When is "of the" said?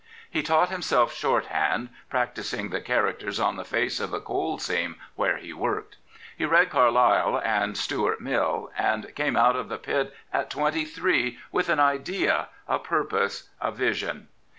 3.99-4.19, 9.55-9.77